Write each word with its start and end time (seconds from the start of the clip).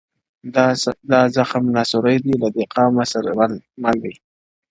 •دا 1.11 1.21
زخم 1.35 1.63
ناسوري 1.75 2.17
دی 2.25 2.33
له 2.41 2.47
دې 2.55 2.65
قامه 2.73 3.05
سره 3.13 3.29
مل 3.81 3.95
دی- 4.03 4.13